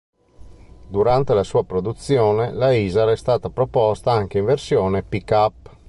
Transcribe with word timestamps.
Durante 0.89 1.35
la 1.35 1.43
sua 1.43 1.63
produzione, 1.63 2.51
la 2.53 2.73
Isar 2.73 3.09
è 3.09 3.15
stata 3.15 3.51
proposta 3.51 4.11
anche 4.11 4.39
in 4.39 4.45
versione 4.45 5.03
pick-up. 5.03 5.77